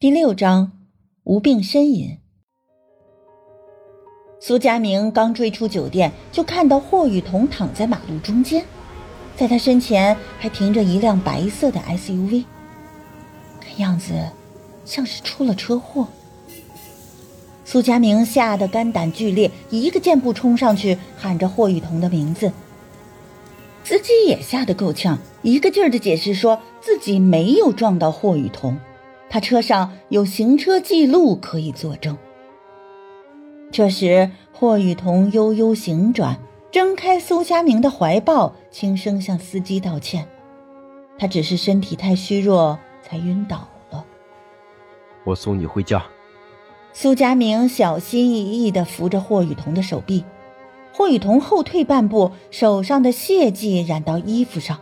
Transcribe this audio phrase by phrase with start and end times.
[0.00, 0.70] 第六章，
[1.24, 2.18] 无病呻吟。
[4.38, 8.64] 苏佳明刚追出酒店，就看到霍雨桐躺在马路中间，
[9.36, 12.44] 在他身前还停着一辆白色的 SUV，
[13.60, 14.14] 看样子
[14.84, 16.06] 像是出了车祸。
[17.64, 22.52] 苏佳明吓得肝胆俱裂，一个箭步冲上去，喊着霍雨桐的名字。
[23.82, 28.78] 司机也吓得够呛，一个劲儿的解释说自己没有撞到霍雨桐。
[29.30, 32.16] 他车上有行车记录可以作证。
[33.70, 36.38] 这时，霍雨桐悠悠行转，
[36.70, 40.26] 挣开苏佳明的怀抱，轻声向司机道歉
[41.18, 44.04] ：“他只是身体太虚弱，才晕倒了。”
[45.24, 46.02] 我送你回家。
[46.94, 50.24] 苏佳明小心翼翼地扶着霍雨桐的手臂，
[50.92, 54.80] 霍雨桐后退半步，手上的血迹染到衣服上。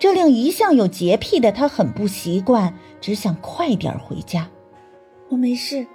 [0.00, 4.48] 这令一向有洁癖的他很不习惯，只想快点回家。
[5.28, 5.86] 我没事，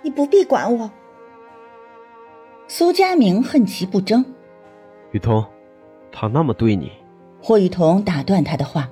[0.00, 0.88] 你不必管我。
[2.68, 4.24] 苏佳明恨其不争。
[5.10, 5.44] 雨桐，
[6.12, 6.92] 他那么对你。
[7.42, 8.88] 霍雨桐打断他的话：“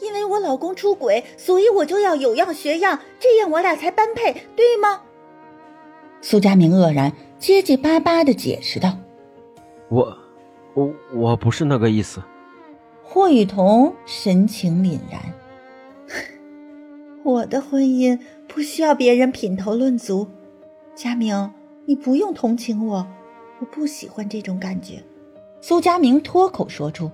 [0.00, 5.02] 因为我老公出轨，所以我就要有样学样，这样我俩才般配，对吗？”
[6.22, 8.96] 苏佳明愕然，结结巴巴的解释道
[9.90, 10.16] ：“我，
[10.72, 12.22] 我我不是那个意思。”
[13.14, 15.20] 霍雨桐神情凛然。
[17.22, 20.26] 我的婚姻不需要别人品头论足，
[20.94, 21.52] 佳明，
[21.84, 23.06] 你不用同情我，
[23.60, 25.04] 我不喜欢这种感觉。
[25.60, 27.10] 苏佳明脱口说出：“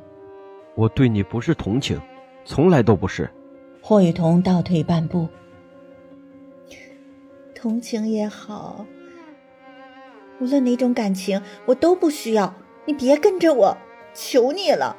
[0.77, 2.00] 我对你不是同情，
[2.44, 3.28] 从来都不是。”
[3.83, 5.27] 霍雨桐倒退半步
[7.56, 8.86] ：“同情也好，
[10.38, 12.55] 无论哪种感情，我都不需要。
[12.84, 13.77] 你别跟着我，
[14.14, 14.96] 求你了。”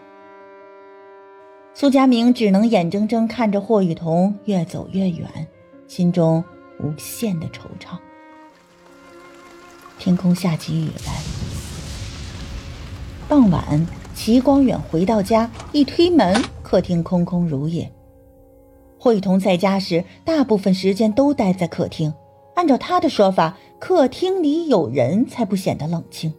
[1.80, 5.47] 苏佳明只能眼睁睁看着霍雨桐越走越远，
[5.88, 6.44] 心中
[6.77, 7.97] 无限的惆怅。
[9.97, 11.13] 天空下起雨来。
[13.29, 17.89] 傍晚，齐光远回到家，一推门，客厅空空如也。
[19.00, 22.13] 霍雨桐在家时，大部分时间都待在客厅。
[22.56, 26.34] 按照他的说法，客厅里有人才不显得冷清。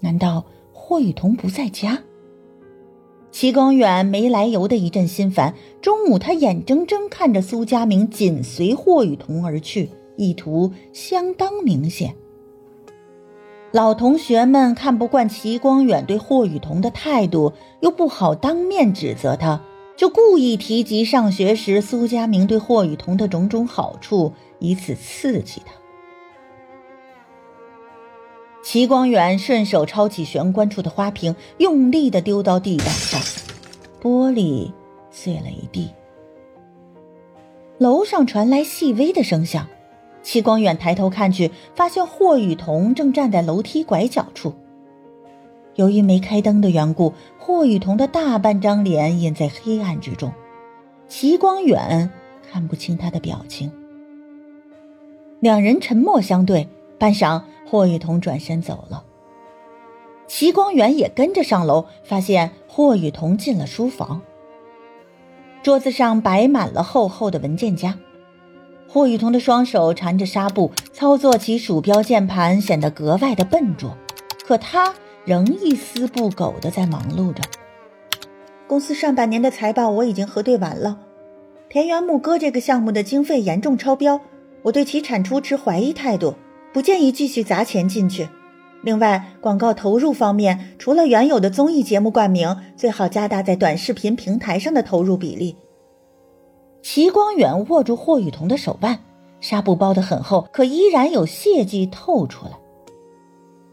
[0.00, 0.44] 难道
[0.74, 1.98] 霍雨桐不在家？
[3.32, 5.54] 齐光远没来由的一阵心烦。
[5.80, 12.14] 中午，他眼睁睁看着苏佳明紧随霍雨桐而去，意图相当明显。
[13.72, 19.62] 老同学们看不惯齐光远对霍雨桐的态度，又不好当面指责他，
[19.96, 25.79] 就故意提及上学时苏佳明对霍雨桐的种种好处，以此刺激他。
[28.62, 33.20] 齐光远顺手抄起玄关处的花瓶，用力的丢到地板上，
[34.02, 34.70] 玻璃
[35.10, 35.90] 碎了一地。
[37.78, 39.66] 楼上传来细微的声响，
[40.22, 44.54] 齐光远抬头看去，发现霍雨桐正站在楼梯拐角处。
[45.76, 50.30] 由于没开灯的缘故，霍雨桐的大半张脸隐在黑暗之中，
[51.08, 52.10] 齐光远
[52.52, 53.72] 看不清他的表情。
[55.40, 56.68] 两人沉默相对，
[57.00, 57.42] 半晌。
[57.66, 59.04] 霍雨桐转身走了，
[60.26, 64.22] 齐光远也跟着上楼，发现霍雨桐进了书房。
[65.62, 67.96] 桌子上摆满了厚厚的文件夹，
[68.88, 73.96] 霍雨桐的双手缠着纱布，操作起鼠标键盘显得格外的笨拙，
[74.44, 74.92] 可他
[75.24, 77.40] 仍一丝不苟的在忙碌着。
[78.66, 80.98] 公司上半年的财报我已经核对完了，
[81.68, 84.20] 田园牧歌这个项目的经费严重超标，
[84.62, 86.34] 我对其产出持怀疑态度。
[86.72, 88.28] 不建议继续砸钱进去。
[88.82, 95.56] 另外，广告投入方面，除了原有的综艺节目冠名，最好加大在短视频平台上的投入比例。
[96.82, 98.98] 齐光远握住霍雨桐的手腕，
[99.38, 102.52] 纱布包得很厚，可依然有血迹透出来。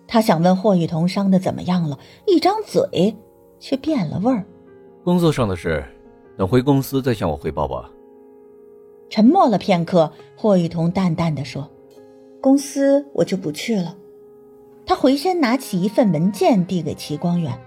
[0.08, 3.16] 他想问霍雨桐伤的怎么样了，一张嘴
[3.60, 4.46] 却变了味儿。
[5.06, 5.86] 工作上的事，
[6.38, 7.90] 等回公司再向我汇报吧。
[9.10, 11.70] 沉默了片刻，霍雨桐淡淡的说。
[12.48, 13.98] 公司我就不去了。
[14.86, 17.60] 他回身拿起一份文件递给齐光远：“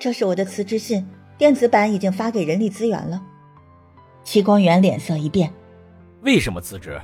[0.00, 1.06] 这是我的辞职信，
[1.36, 3.22] 电子版已经发给人力资源了。”
[4.24, 5.52] 齐光远脸色一变
[6.24, 6.98] ：“为什么辞职？”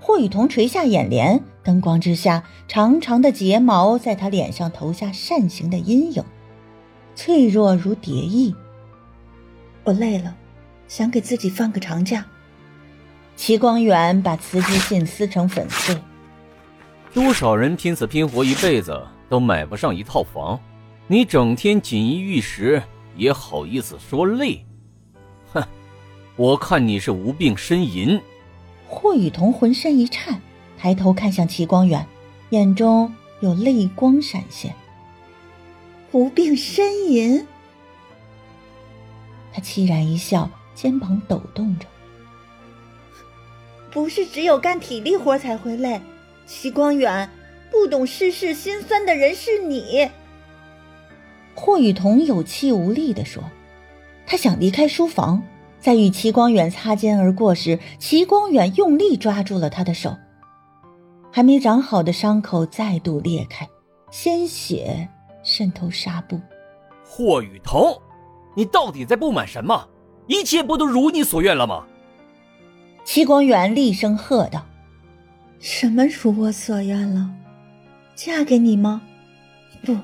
[0.00, 6.24] 霍雨桐垂下眼帘，灯光之下，长长的睫毛在他脸上投下扇形的阴影，
[7.14, 8.56] 脆弱如蝶翼。
[9.84, 10.34] 我累了，
[10.88, 12.24] 想给自己放个长假。
[13.36, 15.96] 齐光远把辞职信撕成粉碎。
[17.12, 20.58] 多少人拼死拼活一辈子都买不上一套房，
[21.06, 22.82] 你整天锦衣玉食，
[23.16, 24.64] 也好意思说累？
[25.52, 25.62] 哼！
[26.36, 28.20] 我看你是无病呻吟，
[28.88, 30.40] 霍雨桐浑身一颤，
[30.78, 32.06] 抬头看向齐光远，
[32.50, 34.74] 眼中有泪光闪现。
[36.12, 37.46] 无病呻吟。
[39.52, 41.86] 他凄然一笑，肩膀抖动着。
[43.92, 46.00] 不是只有干体力活才会累，
[46.46, 47.28] 齐光远，
[47.70, 50.10] 不懂世事辛酸的人是你。
[51.54, 53.44] 霍雨桐有气无力地说
[54.26, 55.42] ：“他想离开书房，
[55.78, 60.16] 在与齐光远擦肩而过时，齐光远用力抓住了他的手。
[61.30, 63.68] 还没长好的伤口再度裂开，
[64.10, 65.06] 鲜血
[65.42, 66.40] 渗透纱布。
[67.04, 68.00] 霍雨桐，
[68.56, 69.86] 你到底在不满什么？
[70.26, 71.84] 一切不都如你所愿了吗？”
[73.12, 74.64] 齐光远厉声喝道
[75.60, 77.30] ：“什么如我所愿了？
[78.14, 79.02] 嫁给你吗？
[79.84, 79.94] 不，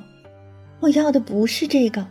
[0.81, 2.07] 我要的不是这个。”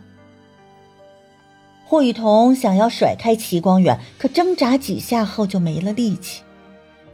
[1.86, 6.42] 霍雨桐想要甩开齐光远，可挣扎几下后就没了力气，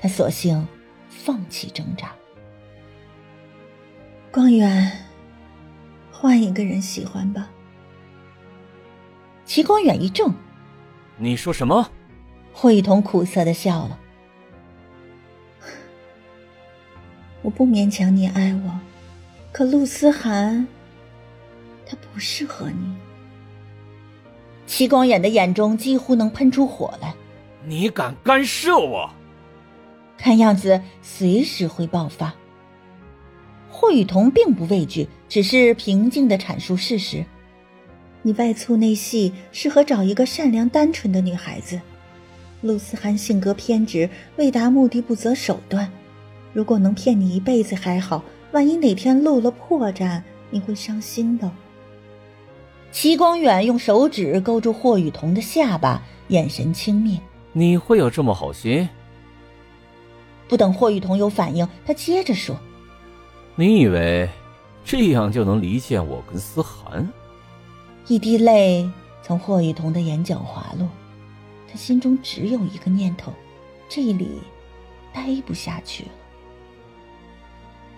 [0.01, 0.67] 他索性
[1.11, 2.11] 放弃挣扎。
[4.33, 4.91] 光远，
[6.11, 7.51] 换一个人喜欢吧。
[9.45, 10.33] 齐光远一怔
[11.21, 11.87] ：“你说什么？”
[12.57, 13.99] 霍雨桐苦涩的笑了
[17.43, 18.81] ：“我不勉强你爱我，
[19.53, 20.67] 可陆思涵，
[21.85, 22.95] 他不适合你。”
[24.67, 27.15] 齐光远的眼中几乎能喷出火来
[27.67, 29.11] ：“你敢干涉我？
[30.17, 32.33] 看样子随时会爆发。”
[33.69, 37.27] 霍雨桐并不畏惧，只是平静的阐述事实
[38.23, 41.79] ：“你外粗内细，适合找一个善良单纯的女孩子。”
[42.65, 45.93] 陆思涵性格偏执，为达目的不择手段。
[46.55, 51.51] 如果能骗你一辈子还好，万一哪天露了破绽，你会伤心的。
[52.91, 57.19] 齐光远用手指勾住霍雨桐的下巴，眼神轻蔑
[57.53, 58.89] ：“你会有这么好心？”
[60.49, 62.57] 不等霍雨桐有反应，他接着说
[63.57, 64.27] ：“你以为
[64.87, 67.07] 这样就能离间我跟思涵？”
[68.09, 68.91] 一滴泪
[69.23, 70.89] 从霍雨桐的眼角滑落。
[71.77, 73.33] 心中只有一个念头：
[73.89, 74.41] 这里
[75.13, 76.11] 待不下去了。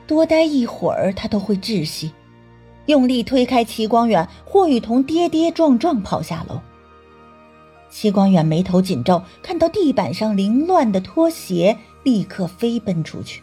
[0.06, 2.12] 多待一会儿，他都会窒息。
[2.86, 6.60] 用力推开齐光远，霍雨桐跌跌撞撞跑下楼。
[7.90, 13.42] 齐光远眉头紧皱，看到地板上凌乱的拖鞋，立刻飞奔出去。